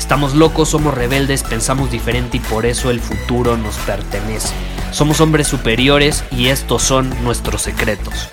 [0.00, 4.54] Estamos locos, somos rebeldes, pensamos diferente y por eso el futuro nos pertenece.
[4.92, 8.30] Somos hombres superiores y estos son nuestros secretos.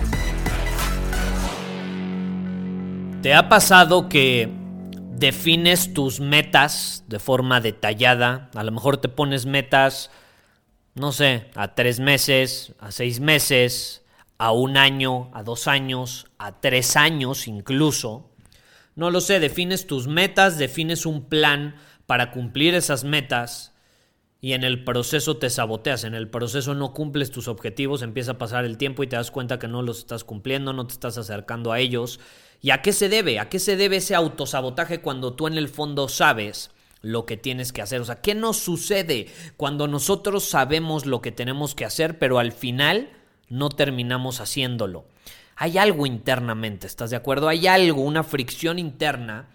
[3.20, 4.50] ¿Te ha pasado que
[5.18, 8.50] defines tus metas de forma detallada.
[8.54, 10.10] A lo mejor te pones metas,
[10.94, 14.04] no sé, a tres meses, a seis meses,
[14.38, 18.30] a un año, a dos años, a tres años incluso.
[18.98, 23.72] No lo sé, defines tus metas, defines un plan para cumplir esas metas
[24.40, 28.38] y en el proceso te saboteas, en el proceso no cumples tus objetivos, empieza a
[28.38, 31.16] pasar el tiempo y te das cuenta que no los estás cumpliendo, no te estás
[31.16, 32.20] acercando a ellos
[32.60, 33.38] ¿Y a qué se debe?
[33.38, 36.70] ¿A qué se debe ese autosabotaje cuando tú en el fondo sabes
[37.02, 38.00] lo que tienes que hacer?
[38.00, 42.52] O sea, ¿qué nos sucede cuando nosotros sabemos lo que tenemos que hacer, pero al
[42.52, 43.10] final
[43.48, 45.06] no terminamos haciéndolo?
[45.60, 47.48] Hay algo internamente, ¿estás de acuerdo?
[47.48, 49.48] Hay algo, una fricción interna,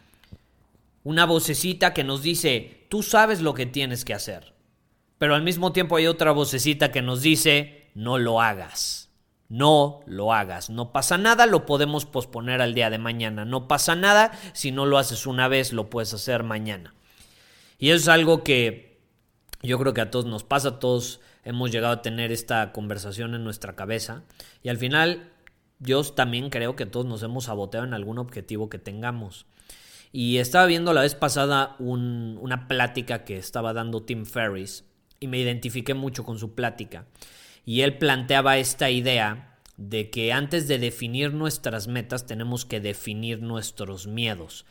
[1.06, 4.54] una vocecita que nos dice, tú sabes lo que tienes que hacer.
[5.18, 9.10] Pero al mismo tiempo hay otra vocecita que nos dice, no lo hagas.
[9.48, 10.70] No lo hagas.
[10.70, 13.46] No pasa nada, lo podemos posponer al día de mañana.
[13.46, 16.94] No pasa nada, si no lo haces una vez, lo puedes hacer mañana.
[17.80, 19.00] Y eso es algo que
[19.62, 23.46] yo creo que a todos nos pasa, todos hemos llegado a tener esta conversación en
[23.46, 24.24] nuestra cabeza.
[24.64, 25.33] Y al final,
[25.80, 29.46] yo también creo que todos nos hemos saboteado en algún objetivo que tengamos.
[30.12, 34.86] Y estaba viendo la vez pasada una plática que estaba dando Tim Ferriss
[35.20, 37.08] y me identifiqué mucho con su plática
[37.66, 43.42] y él planteaba esta idea de que antes de definir nuestras metas tenemos que definir
[43.42, 44.66] nuestros miedos.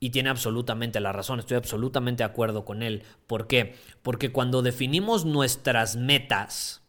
[0.00, 3.04] Y tiene absolutamente la razón, estoy absolutamente de acuerdo con él.
[3.28, 3.76] ¿Por qué?
[4.02, 6.81] Porque cuando definimos nuestras metas,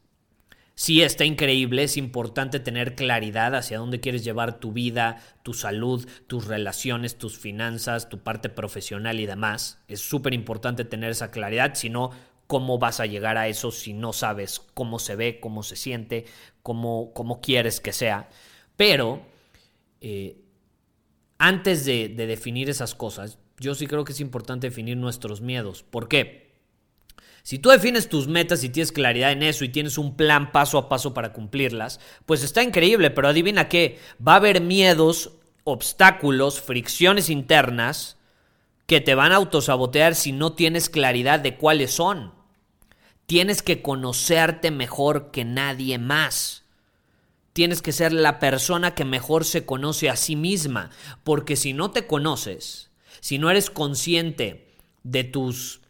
[0.83, 6.05] sí está increíble, es importante tener claridad hacia dónde quieres llevar tu vida, tu salud,
[6.27, 9.79] tus relaciones, tus finanzas, tu parte profesional y demás.
[9.87, 12.11] Es súper importante tener esa claridad, si no,
[12.47, 16.25] cómo vas a llegar a eso si no sabes cómo se ve, cómo se siente,
[16.63, 18.29] cómo, cómo quieres que sea.
[18.75, 19.21] Pero
[20.01, 20.35] eh,
[21.37, 25.81] antes de, de definir esas cosas, yo sí creo que es importante definir nuestros miedos.
[25.81, 26.42] ¿Por qué?
[27.43, 30.77] Si tú defines tus metas y tienes claridad en eso y tienes un plan paso
[30.77, 35.31] a paso para cumplirlas, pues está increíble, pero adivina qué, va a haber miedos,
[35.65, 38.17] obstáculos, fricciones internas
[38.85, 42.33] que te van a autosabotear si no tienes claridad de cuáles son.
[43.25, 46.63] Tienes que conocerte mejor que nadie más.
[47.51, 50.91] Tienes que ser la persona que mejor se conoce a sí misma,
[51.25, 52.89] porque si no te conoces,
[53.19, 54.73] si no eres consciente
[55.03, 55.82] de tus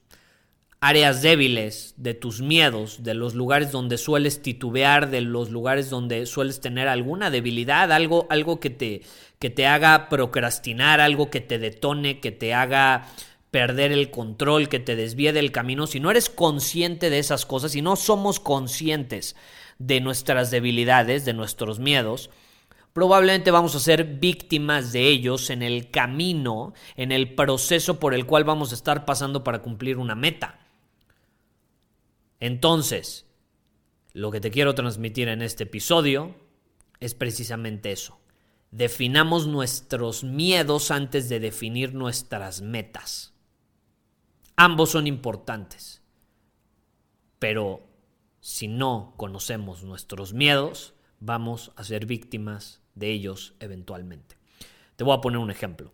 [0.84, 6.26] áreas débiles, de tus miedos, de los lugares donde sueles titubear, de los lugares donde
[6.26, 9.02] sueles tener alguna debilidad, algo, algo que, te,
[9.40, 13.08] que te haga procrastinar, algo que te detone, que te haga
[13.50, 17.72] perder el control, que te desvíe del camino, si no eres consciente de esas cosas,
[17.72, 19.38] si no somos conscientes
[19.80, 22.30] de nuestras debilidades, de nuestros miedos,
[22.92, 28.26] probablemente vamos a ser víctimas de ellos en el camino, en el proceso por el
[28.26, 30.60] cual vamos a estar pasando para cumplir una meta.
[32.44, 33.26] Entonces,
[34.12, 36.36] lo que te quiero transmitir en este episodio
[37.00, 38.20] es precisamente eso.
[38.70, 43.34] Definamos nuestros miedos antes de definir nuestras metas.
[44.58, 46.02] Ambos son importantes,
[47.40, 47.88] pero
[48.41, 54.35] si no conocemos nuestros miedos, vamos a ser víctimas de ellos eventualmente.
[54.97, 55.94] Te voy a poner un ejemplo.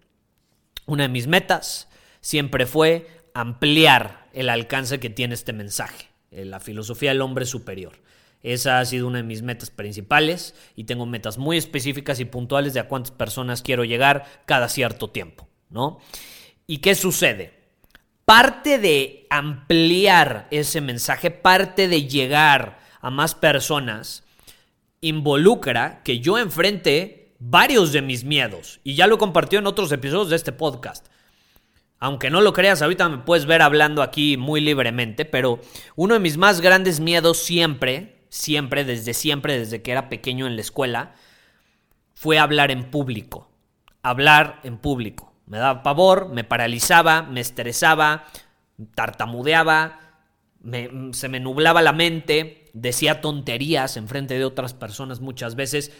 [0.87, 1.89] Una de mis metas
[2.21, 6.08] siempre fue ampliar el alcance que tiene este mensaje.
[6.31, 7.93] Eh, la filosofía del hombre superior.
[8.41, 12.73] Esa ha sido una de mis metas principales y tengo metas muy específicas y puntuales
[12.73, 15.99] de a cuántas personas quiero llegar cada cierto tiempo, ¿no?
[16.65, 17.53] ¿Y qué sucede?
[18.23, 24.23] Parte de ampliar ese mensaje, parte de llegar a más personas,
[25.01, 28.79] involucra que yo enfrente varios de mis miedos.
[28.83, 31.07] Y ya lo compartió en otros episodios de este podcast.
[31.99, 35.59] Aunque no lo creas, ahorita me puedes ver hablando aquí muy libremente, pero
[35.95, 40.55] uno de mis más grandes miedos siempre, siempre, desde siempre, desde que era pequeño en
[40.55, 41.13] la escuela,
[42.13, 43.49] fue hablar en público.
[44.01, 45.33] Hablar en público.
[45.45, 48.25] Me daba pavor, me paralizaba, me estresaba,
[48.95, 49.99] tartamudeaba,
[51.11, 55.91] se me nublaba la mente, decía tonterías en frente de otras personas muchas veces.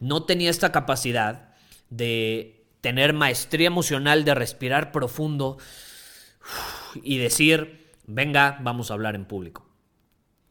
[0.00, 1.54] No tenía esta capacidad
[1.90, 5.58] de tener maestría emocional de respirar profundo
[7.02, 9.66] y decir, venga, vamos a hablar en público.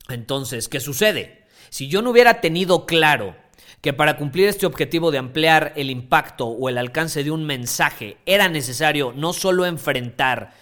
[0.09, 1.47] Entonces, ¿qué sucede?
[1.69, 3.35] Si yo no hubiera tenido claro
[3.81, 8.17] que para cumplir este objetivo de ampliar el impacto o el alcance de un mensaje
[8.25, 10.53] era necesario no solo enfrentar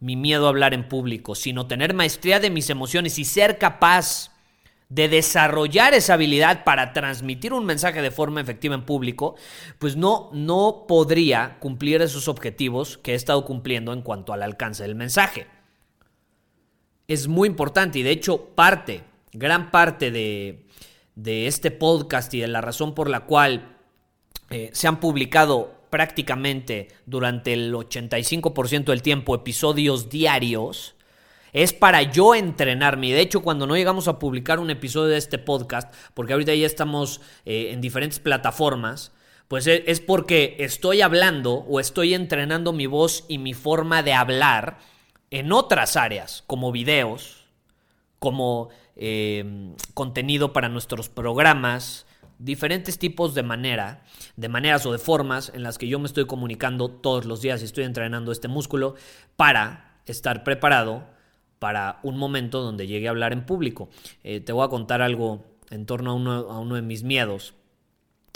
[0.00, 4.33] mi miedo a hablar en público, sino tener maestría de mis emociones y ser capaz
[4.94, 9.34] de desarrollar esa habilidad para transmitir un mensaje de forma efectiva en público,
[9.80, 14.84] pues no, no podría cumplir esos objetivos que he estado cumpliendo en cuanto al alcance
[14.84, 15.48] del mensaje.
[17.08, 19.02] Es muy importante y de hecho parte,
[19.32, 20.64] gran parte de,
[21.16, 23.76] este podcast y de la razón por la cual
[24.50, 30.93] eh, se han publicado prácticamente durante el 85% del tiempo episodios diarios,
[31.54, 33.06] es para yo entrenarme.
[33.06, 36.52] Y de hecho, cuando no llegamos a publicar un episodio de este podcast, porque ahorita
[36.52, 39.12] ya estamos eh, en diferentes plataformas,
[39.46, 44.12] pues e, es porque estoy hablando o estoy entrenando mi voz y mi forma de
[44.12, 44.78] hablar
[45.30, 47.46] en otras áreas, como videos,
[48.18, 52.04] como em, contenido para nuestros programas,
[52.40, 54.02] diferentes tipos de manera,
[54.34, 57.62] de maneras o de formas en las que yo me estoy comunicando todos los días
[57.62, 58.96] y estoy entrenando este músculo
[59.36, 61.13] para estar preparado
[61.64, 63.88] para un momento donde llegue a hablar en público.
[64.22, 66.14] Eh, te voy a contar algo en torno a
[66.60, 67.54] uno, de mis miedos,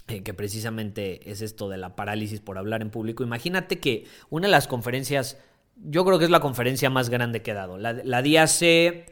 [0.06, 3.22] eh, que precisamente es esto de la parálisis por hablar en público.
[3.22, 5.36] Imagínate que una de las conferencias,
[5.76, 9.04] yo creo que es la conferencia más grande que he dado, la, la hace,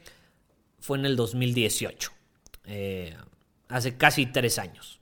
[0.79, 2.11] fue en el 2018,
[2.69, 3.15] eh,
[3.69, 4.99] hace casi tres años.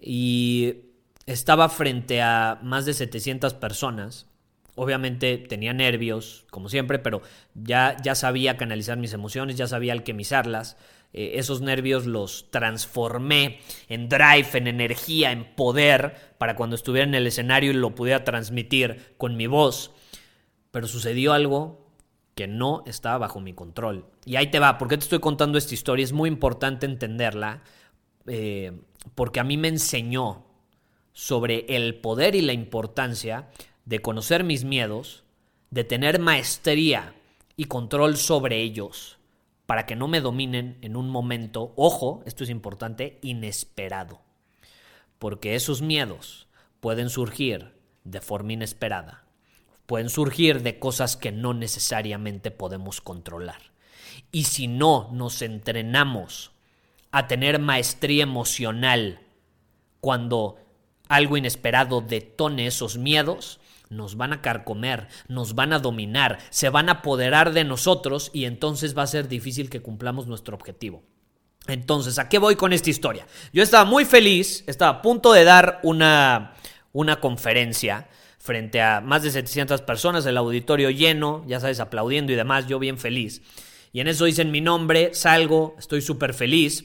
[0.00, 0.82] Y
[1.26, 4.28] estaba frente a más de 700 personas
[4.76, 7.22] Obviamente tenía nervios, como siempre, pero
[7.54, 10.76] ya, ya sabía canalizar mis emociones, ya sabía alquimizarlas.
[11.12, 17.14] Eh, esos nervios los transformé en drive, en energía, en poder, para cuando estuviera en
[17.14, 19.92] el escenario y lo pudiera transmitir con mi voz.
[20.72, 21.84] Pero sucedió algo
[22.34, 24.06] que no estaba bajo mi control.
[24.24, 26.02] Y ahí te va, ¿por qué te estoy contando esta historia?
[26.02, 27.62] Es muy importante entenderla,
[28.26, 28.72] eh,
[29.14, 30.46] porque a mí me enseñó
[31.12, 33.48] sobre el poder y la importancia
[33.84, 35.24] de conocer mis miedos,
[35.70, 37.14] de tener maestría
[37.56, 39.18] y control sobre ellos,
[39.66, 44.20] para que no me dominen en un momento, ojo, esto es importante, inesperado.
[45.18, 46.48] Porque esos miedos
[46.80, 47.72] pueden surgir
[48.04, 49.24] de forma inesperada,
[49.86, 53.72] pueden surgir de cosas que no necesariamente podemos controlar.
[54.30, 56.52] Y si no nos entrenamos
[57.10, 59.20] a tener maestría emocional
[60.00, 60.58] cuando
[61.08, 63.60] algo inesperado detone esos miedos,
[63.96, 68.44] nos van a carcomer, nos van a dominar, se van a apoderar de nosotros y
[68.44, 71.02] entonces va a ser difícil que cumplamos nuestro objetivo.
[71.66, 73.26] Entonces, ¿a qué voy con esta historia?
[73.52, 76.54] Yo estaba muy feliz, estaba a punto de dar una,
[76.92, 78.08] una conferencia
[78.38, 82.78] frente a más de 700 personas, el auditorio lleno, ya sabes, aplaudiendo y demás, yo
[82.78, 83.40] bien feliz.
[83.94, 86.84] Y en eso dicen mi nombre, salgo, estoy súper feliz.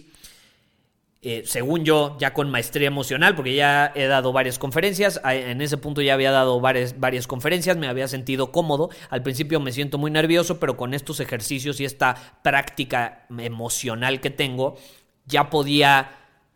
[1.21, 5.77] Eh, según yo, ya con maestría emocional, porque ya he dado varias conferencias, en ese
[5.77, 9.97] punto ya había dado varias, varias conferencias, me había sentido cómodo, al principio me siento
[9.97, 14.77] muy nervioso, pero con estos ejercicios y esta práctica emocional que tengo,
[15.25, 16.11] ya podía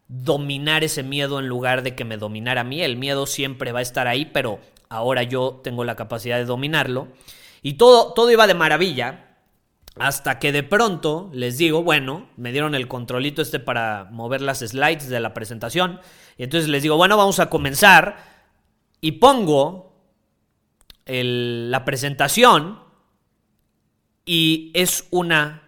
[0.07, 3.79] dominar ese miedo en lugar de que me dominara a mí, el miedo siempre va
[3.79, 7.09] a estar ahí, pero ahora yo tengo la capacidad de dominarlo,
[7.61, 9.32] y todo, todo iba de maravilla,
[9.95, 14.59] hasta que de pronto les digo, bueno, me dieron el controlito este para mover las
[14.59, 15.99] slides de la presentación.
[16.37, 18.17] Y entonces les digo, bueno, vamos a comenzar.
[19.01, 19.93] Y pongo
[21.05, 22.79] la presentación
[24.25, 25.63] y es una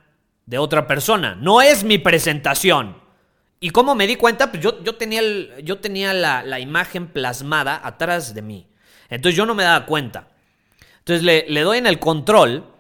[0.46, 1.36] de otra persona.
[1.36, 2.98] No es mi presentación.
[3.60, 5.22] Y como me di cuenta, pues yo, yo tenía,
[5.62, 8.68] yo tenía la, imagen plasmada atrás de mí.
[9.10, 10.30] Entonces yo no me daba cuenta.
[11.00, 12.75] Entonces le doy en el control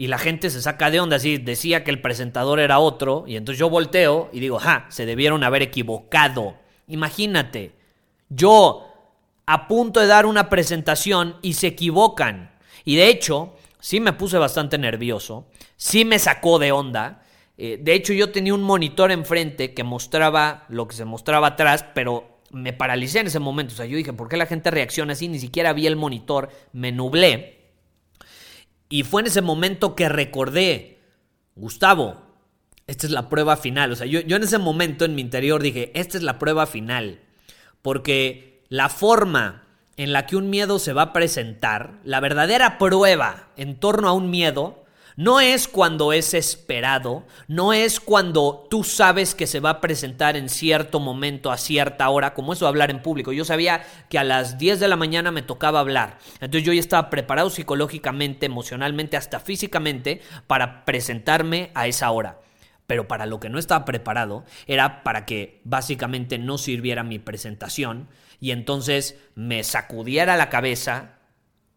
[0.00, 3.36] y la gente se saca de onda, así decía que el presentador era otro, y
[3.36, 6.54] entonces yo volteo y digo, ja, se debieron haber equivocado.
[6.88, 7.72] Imagínate,
[8.30, 8.86] yo
[9.44, 12.50] a punto de dar una presentación y se equivocan.
[12.86, 17.22] Y de hecho, sí me puse bastante nervioso, sí me sacó de onda.
[17.58, 21.84] Eh, de hecho, yo tenía un monitor enfrente que mostraba lo que se mostraba atrás,
[21.94, 23.74] pero me paralicé en ese momento.
[23.74, 25.28] O sea, yo dije, ¿por qué la gente reacciona así?
[25.28, 27.59] Ni siquiera vi el monitor, me nublé.
[28.90, 30.98] Y fue en ese momento que recordé,
[31.54, 32.20] Gustavo,
[32.86, 33.92] esta es la prueba final.
[33.92, 36.66] O sea, yo, yo en ese momento en mi interior dije, esta es la prueba
[36.66, 37.20] final.
[37.80, 39.64] Porque la forma
[39.96, 44.12] en la que un miedo se va a presentar, la verdadera prueba en torno a
[44.12, 44.79] un miedo,
[45.20, 50.34] no es cuando es esperado, no es cuando tú sabes que se va a presentar
[50.34, 53.30] en cierto momento, a cierta hora, como eso hablar en público.
[53.30, 56.16] Yo sabía que a las 10 de la mañana me tocaba hablar.
[56.40, 62.38] Entonces yo ya estaba preparado psicológicamente, emocionalmente, hasta físicamente para presentarme a esa hora
[62.86, 68.08] pero para lo que no estaba preparado era para que básicamente no sirviera mi presentación
[68.40, 71.19] y entonces me sacudiera la cabeza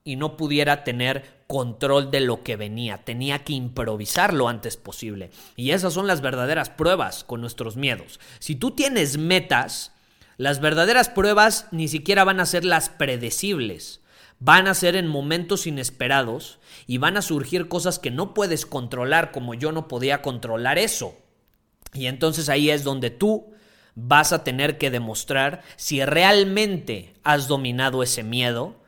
[0.04, 3.00] y no pudiera tener control de lo que venía.
[3.06, 5.32] Tenía que improvisar lo antes posible.
[5.56, 8.20] Y esas son las verdaderas pruebas con nuestros miedos.
[8.40, 9.92] Si tú tienes metas,
[10.38, 14.02] las verdaderas pruebas ni siquiera van a ser las predecibles.
[14.40, 19.32] Van a ser en momentos inesperados y van a surgir cosas que no puedes controlar
[19.32, 21.16] como yo no podía controlar eso.
[21.94, 23.54] Y entonces ahí es donde tú
[23.96, 28.83] vas a tener que demostrar si realmente has dominado ese miedo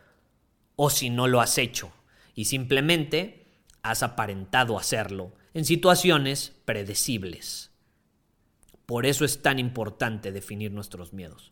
[0.75, 1.91] o si no lo has hecho
[2.34, 3.48] y simplemente
[3.82, 7.72] has aparentado hacerlo en situaciones predecibles.
[8.86, 11.51] Por eso es tan importante definir nuestros miedos.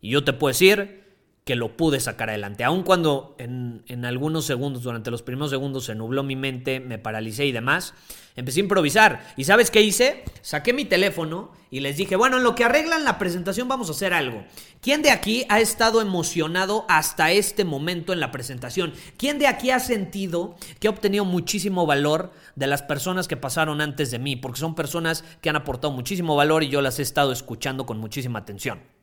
[0.00, 1.07] Y yo te puedo decir
[1.48, 2.62] que lo pude sacar adelante.
[2.62, 6.98] Aun cuando en, en, algunos segundos, durante los primeros segundos, se nubló mi mente, me
[6.98, 7.94] paralicé y demás,
[8.36, 9.24] empecé a improvisar.
[9.34, 10.24] ¿Y sabes qué hice?
[10.42, 13.92] Saqué mi teléfono y les dije, bueno, en lo que arreglan la presentación vamos a
[13.92, 14.44] hacer algo.
[14.82, 18.92] ¿Quién de aquí ha estado emocionado hasta este momento en la presentación?
[19.16, 23.80] ¿Quién de aquí ha sentido que ha obtenido muchísimo valor de las personas que pasaron
[23.80, 24.36] antes de mí?
[24.36, 27.96] Porque son personas que han aportado muchísimo valor y yo las he estado escuchando con
[27.96, 28.97] muchísima atención.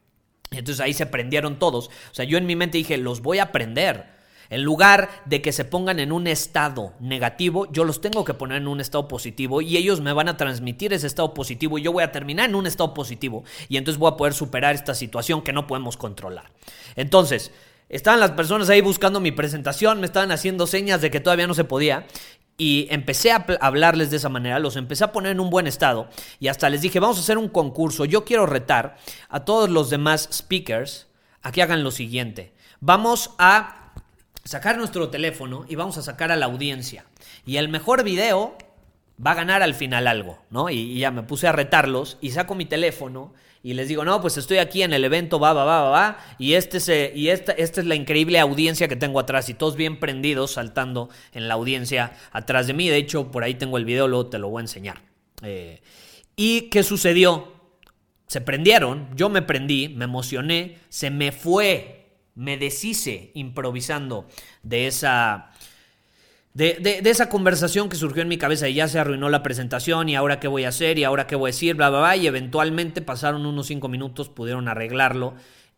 [0.52, 1.88] Entonces ahí se prendieron todos.
[1.88, 4.16] O sea, yo en mi mente dije, los voy a aprender.
[4.50, 8.58] En lugar de que se pongan en un estado negativo, yo los tengo que poner
[8.58, 11.92] en un estado positivo y ellos me van a transmitir ese estado positivo y yo
[11.92, 15.42] voy a terminar en un estado positivo y entonces voy a poder superar esta situación
[15.42, 16.52] que no podemos controlar.
[16.96, 17.52] Entonces,
[17.90, 21.56] estaban las personas ahí buscando mi presentación, me estaban haciendo señas de que todavía no
[21.56, 22.06] se podía
[22.58, 26.08] y empecé a hablarles de esa manera, los empecé a poner en un buen estado
[26.40, 28.98] y hasta les dije, vamos a hacer un concurso, yo quiero retar
[29.30, 31.08] a todos los demás speakers
[31.42, 32.54] a que hagan lo siguiente.
[32.80, 33.94] Vamos a
[34.44, 37.06] sacar nuestro teléfono y vamos a sacar a la audiencia.
[37.46, 38.58] Y el mejor video
[39.26, 40.70] va a ganar al final algo, ¿no?
[40.70, 43.34] Y, ya me puse a retarlos y saco mi teléfono
[43.66, 46.18] y les digo, no, pues estoy aquí en el evento, va, va, va, va, va,
[46.38, 49.76] y, este se, y esta, esta es la increíble audiencia que tengo atrás, y todos
[49.76, 52.88] bien prendidos saltando en la audiencia atrás de mí.
[52.90, 55.02] De hecho, por ahí tengo el video, luego te lo voy a enseñar.
[55.42, 55.82] Eh,
[56.36, 57.54] ¿Y qué sucedió?
[58.28, 64.28] Se prendieron, yo me prendí, me emocioné, se me fue, me deshice improvisando
[64.62, 65.50] de esa
[66.56, 70.16] de, esa conversación que surgió en mi cabeza y ya se arruinó la presentación y
[70.16, 72.28] ahora qué voy a hacer y ahora qué voy a decir, bla, bla, bla, y
[72.28, 75.34] eventualmente pasaron unos cinco minutos, pudieron arreglarlo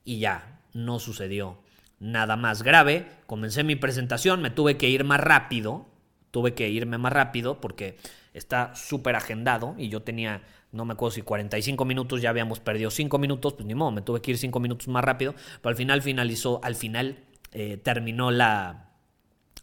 [0.06, 1.58] y ya, no sucedió
[2.00, 3.08] nada más grave.
[3.26, 5.88] Comencé mi presentación, me tuve que ir más rápido,
[6.30, 7.98] tuve que irme más rápido porque
[8.36, 12.92] está súper agendado y yo tenía, no me acuerdo si 45 minutos, ya habíamos perdido
[12.92, 15.76] 5 minutos, pues ni modo, me tuve que ir 5 minutos más rápido, pero al
[15.76, 17.18] final finalizó, al final
[17.52, 18.87] eh, terminó la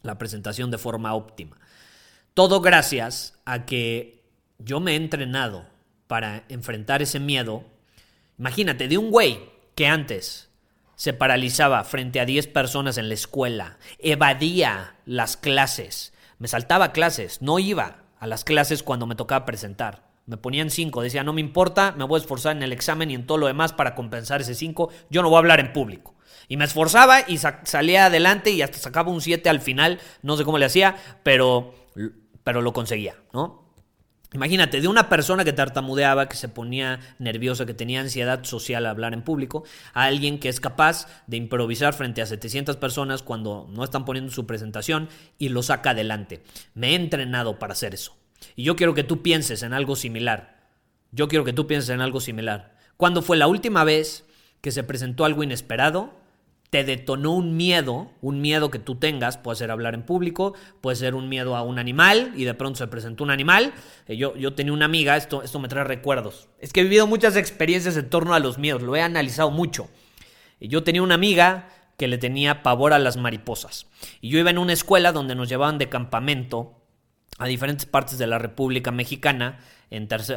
[0.04, 1.58] la presentación de forma óptima.
[2.34, 4.22] Todo gracias a que
[4.58, 5.66] yo me he entrenado
[6.06, 7.64] para enfrentar ese miedo.
[8.38, 9.40] Imagínate, de un güey
[9.74, 10.50] que antes
[10.94, 17.42] se paralizaba frente a 10 personas en la escuela, evadía las clases, me saltaba clases,
[17.42, 20.04] no iba a las clases cuando me tocaba presentar.
[20.26, 23.14] Me ponían 5, decía, no me importa, me voy a esforzar en el examen y
[23.14, 26.13] en todo lo demás para compensar ese 5, yo no voy a hablar en público.
[26.48, 30.00] Y me esforzaba y salía adelante y hasta sacaba un 7 al final.
[30.22, 31.74] No sé cómo le hacía, pero,
[32.42, 33.64] pero lo conseguía, ¿no?
[34.34, 38.90] Imagínate, de una persona que tartamudeaba, que se ponía nerviosa, que tenía ansiedad social a
[38.90, 39.62] hablar en público,
[39.92, 44.32] a alguien que es capaz de improvisar frente a 700 personas cuando no están poniendo
[44.32, 46.42] su presentación y lo saca adelante.
[46.74, 48.16] Me he entrenado para hacer eso.
[48.56, 50.56] Y yo quiero que tú pienses en algo similar.
[51.12, 52.76] Yo quiero que tú pienses en algo similar.
[52.96, 54.24] ¿Cuándo fue la última vez
[54.60, 56.12] que se presentó algo inesperado
[56.74, 60.96] te detonó un miedo, un miedo que tú tengas, puede ser hablar en público, puede
[60.96, 63.72] ser un miedo a un animal y de pronto se presentó un animal.
[64.08, 66.48] Eh, yo, yo tenía una amiga, esto, esto me trae recuerdos.
[66.58, 69.88] Es que he vivido muchas experiencias en torno a los miedos, lo he analizado mucho.
[70.58, 73.86] Y yo tenía una amiga que le tenía pavor a las mariposas.
[74.20, 76.83] Y yo iba en una escuela donde nos llevaban de campamento
[77.38, 79.58] a diferentes partes de la República Mexicana.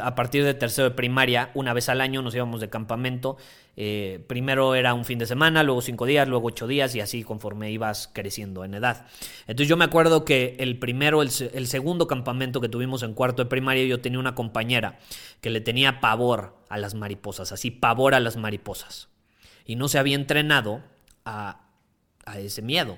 [0.02, 3.38] A partir de tercero de primaria, una vez al año nos íbamos de campamento.
[3.76, 7.24] Eh, primero era un fin de semana, luego cinco días, luego ocho días y así
[7.24, 9.06] conforme ibas creciendo en edad.
[9.48, 13.42] Entonces yo me acuerdo que el primero, el, el segundo campamento que tuvimos en cuarto
[13.42, 14.98] de primaria, yo tenía una compañera
[15.40, 19.08] que le tenía pavor a las mariposas, así pavor a las mariposas.
[19.64, 20.82] Y no se había entrenado
[21.24, 21.62] a,
[22.26, 22.96] a ese miedo.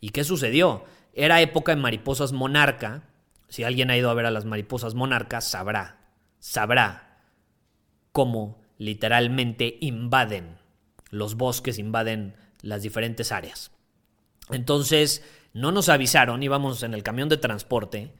[0.00, 0.84] ¿Y qué sucedió?
[1.12, 3.02] Era época de mariposas monarca
[3.48, 5.98] si alguien ha ido a ver a las mariposas monarcas, sabrá,
[6.38, 7.22] sabrá
[8.12, 10.58] cómo literalmente invaden
[11.10, 13.70] los bosques, invaden las diferentes áreas.
[14.50, 18.14] Entonces, no nos avisaron, íbamos en el camión de transporte,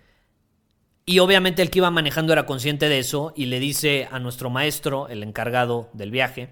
[1.09, 4.51] y obviamente el que iba manejando era consciente de eso y le dice a nuestro
[4.51, 6.51] maestro, el encargado del viaje,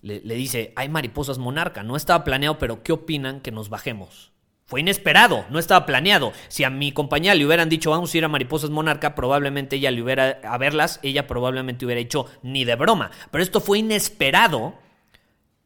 [0.00, 4.30] le, dice, hay mariposas monarca, no estaba planeado, pero ¿qué opinan que nos bajemos?
[4.70, 6.32] Fue inesperado, no estaba planeado.
[6.46, 9.90] Si a mi compañera le hubieran dicho vamos a ir a Mariposas Monarca, probablemente ella
[9.90, 13.10] le hubiera a verlas, ella probablemente hubiera dicho ni de broma.
[13.32, 14.74] Pero esto fue inesperado.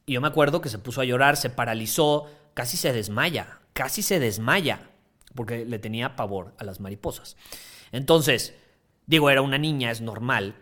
[0.06, 4.00] Y yo me acuerdo que se puso a llorar, se paralizó, casi se desmaya, casi
[4.00, 4.88] se desmaya,
[5.34, 7.36] porque le tenía pavor a las mariposas.
[7.92, 8.54] Entonces,
[9.04, 10.54] digo, era una niña, es normal,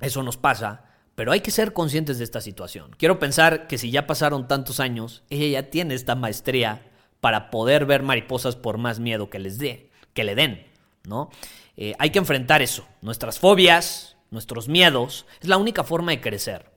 [0.00, 2.96] eso nos pasa, pero hay que ser conscientes de esta situación.
[2.96, 6.86] Quiero pensar que si ya pasaron tantos años, ella ya tiene esta maestría
[7.20, 10.66] para poder ver mariposas por más miedo que les dé, que le den,
[11.04, 11.30] ¿no?
[11.76, 16.70] Eh, hay que enfrentar eso, nuestras fobias, nuestros miedos, es la única forma de crecer.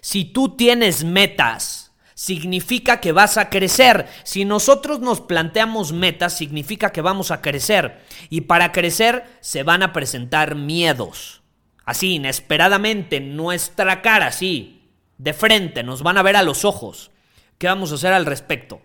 [0.00, 4.08] Si tú tienes metas, significa que vas a crecer.
[4.24, 8.00] Si nosotros nos planteamos metas, significa que vamos a crecer.
[8.28, 11.42] Y para crecer se van a presentar miedos.
[11.84, 17.10] Así, inesperadamente, en nuestra cara, así, de frente, nos van a ver a los ojos.
[17.56, 18.82] ¿Qué vamos a hacer al respecto?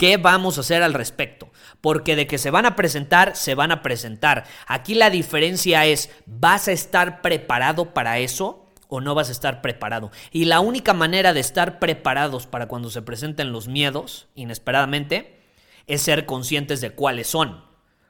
[0.00, 1.50] ¿Qué vamos a hacer al respecto?
[1.82, 4.46] Porque de que se van a presentar, se van a presentar.
[4.66, 8.64] Aquí la diferencia es, ¿vas a estar preparado para eso?
[8.88, 10.10] o no vas a estar preparado.
[10.32, 15.38] Y la única manera de estar preparados para cuando se presenten los miedos, inesperadamente,
[15.86, 17.62] es ser conscientes de cuáles son.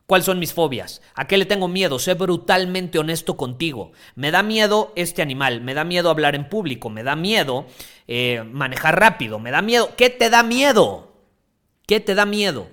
[0.07, 1.03] ¿Cuáles son mis fobias?
[1.15, 1.99] ¿A qué le tengo miedo?
[1.99, 3.91] Sé brutalmente honesto contigo.
[4.15, 7.67] Me da miedo este animal, me da miedo hablar en público, me da miedo
[8.07, 9.91] eh, manejar rápido, me da miedo...
[9.97, 11.10] ¿Qué te da miedo?
[11.91, 12.69] ¿Qué te da miedo?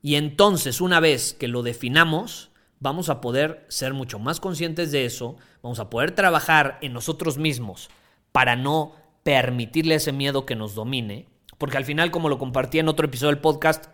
[0.00, 5.04] Y entonces, una vez que lo definamos, vamos a poder ser mucho más conscientes de
[5.04, 7.90] eso, vamos a poder trabajar en nosotros mismos
[8.32, 8.94] para no
[9.24, 13.34] permitirle ese miedo que nos domine, porque al final, como lo compartí en otro episodio
[13.34, 13.88] del podcast,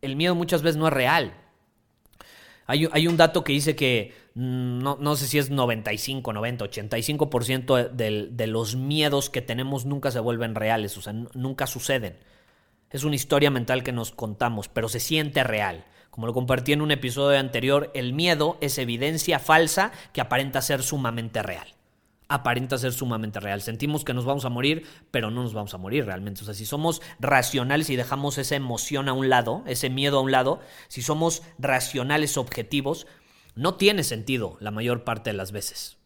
[0.00, 1.34] el miedo muchas veces no es real.
[2.66, 8.28] Hay, un dato que dice que mm, no, sé si es 95, 90, 85% de,
[8.30, 12.16] de los miedos que tenemos nunca se vuelven reales, o sea, nunca suceden.
[12.92, 15.86] Es una historia mental que nos contamos, pero se siente real.
[16.10, 20.82] Como lo compartí en un episodio anterior, el miedo es evidencia falsa que aparenta ser
[20.82, 21.66] sumamente real.
[22.28, 23.62] Aparenta ser sumamente real.
[23.62, 26.42] Sentimos que nos vamos a morir, pero no nos vamos a morir realmente.
[26.42, 30.22] O sea, si somos racionales y dejamos esa emoción a un lado, ese miedo a
[30.22, 33.06] un lado, si somos racionales objetivos,
[33.54, 35.96] no tiene sentido la mayor parte de las veces.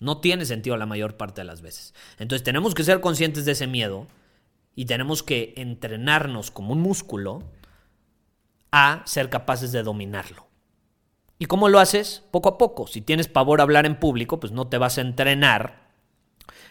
[0.00, 1.94] No tiene sentido la mayor parte de las veces.
[2.18, 4.06] Entonces tenemos que ser conscientes de ese miedo
[4.76, 7.42] y tenemos que entrenarnos como un músculo
[8.70, 10.46] a ser capaces de dominarlo.
[11.38, 12.22] ¿Y cómo lo haces?
[12.30, 12.86] Poco a poco.
[12.86, 15.85] Si tienes pavor a hablar en público, pues no te vas a entrenar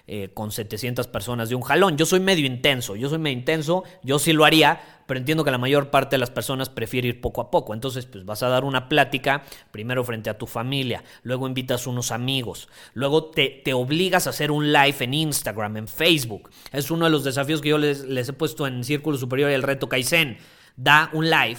[0.07, 1.97] eh, con 700 personas de un jalón.
[1.97, 5.49] Yo soy medio intenso, yo soy medio intenso, yo sí lo haría, pero entiendo que
[5.49, 7.73] la mayor parte de las personas prefiere ir poco a poco.
[7.73, 12.11] Entonces, pues vas a dar una plática primero frente a tu familia, luego invitas unos
[12.11, 16.51] amigos, luego te, te obligas a hacer un live en Instagram, en Facebook.
[16.71, 19.63] Es uno de los desafíos que yo les, he puesto en Círculo Superior y el
[19.63, 20.37] Reto Kaizen.
[20.75, 21.57] Da un live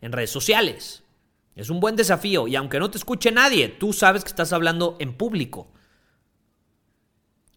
[0.00, 1.02] en redes sociales.
[1.56, 4.96] Es un buen desafío y aunque no te escuche nadie, tú sabes que estás hablando
[5.00, 5.72] en público.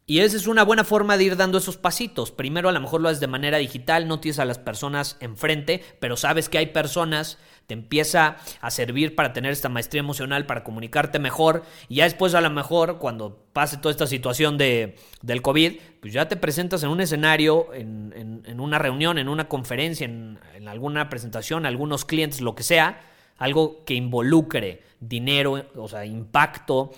[0.08, 2.32] Y esa es una buena forma de ir dando esos pasitos.
[2.32, 5.84] Primero a lo mejor lo haces de manera digital, no tienes a las personas enfrente,
[6.00, 10.64] pero sabes que hay personas, te empieza a servir para tener esta maestría emocional, para
[10.64, 11.64] comunicarte mejor.
[11.90, 16.14] Y ya después a lo mejor, cuando pase toda esta situación de, del COVID, pues
[16.14, 20.68] ya te presentas en un escenario, en, en, una reunión, en una conferencia, en, en
[20.68, 23.02] alguna presentación, algunos clientes, lo que sea,
[23.38, 26.92] algo que involucre dinero, o sea, impacto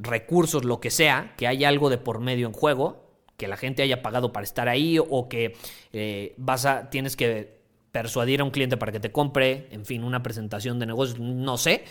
[0.00, 3.82] recursos, lo que sea, que haya algo de por medio en juego, que la gente
[3.82, 5.56] haya pagado para estar ahí o que
[5.92, 7.60] eh, vas a, tienes que
[7.92, 11.56] persuadir a un cliente para que te compre, en fin, una presentación de negocios, no
[11.56, 11.84] sé.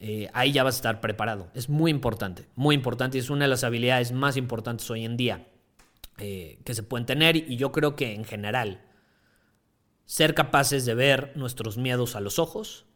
[0.00, 1.50] Eh, ahí ya vas a estar preparado.
[1.54, 5.16] Es muy importante, muy importante y es una de las habilidades más importantes hoy en
[5.16, 5.48] día
[6.18, 8.80] eh, que se pueden tener y yo creo que en general
[10.04, 12.86] ser capaces de ver nuestros miedos a los ojos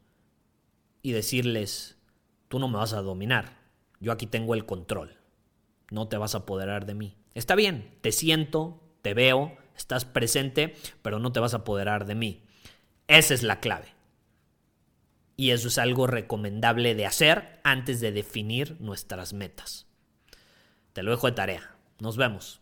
[1.02, 1.98] y decirles,
[2.48, 3.61] tú no me vas a dominar,
[4.02, 5.16] yo aquí tengo el control,
[5.90, 7.16] no te vas a apoderar de mí.
[7.34, 12.16] Está bien, te siento, te veo, estás presente, pero no te vas a apoderar de
[12.16, 12.42] mí.
[13.06, 13.94] Esa es la clave.
[15.36, 19.86] Y eso es algo recomendable de hacer antes de definir nuestras metas.
[20.92, 21.76] Te lo dejo de tarea.
[22.00, 22.61] Nos vemos.